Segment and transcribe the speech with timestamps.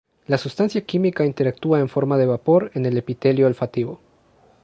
[0.25, 3.99] La sustancia química interactúa en forma de vapor en el epitelio olfativo.